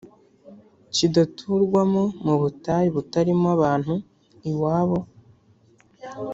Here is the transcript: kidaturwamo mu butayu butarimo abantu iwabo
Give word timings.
kidaturwamo 0.95 2.03
mu 2.25 2.35
butayu 2.41 2.89
butarimo 2.97 3.47
abantu 3.55 3.93
iwabo 4.49 4.99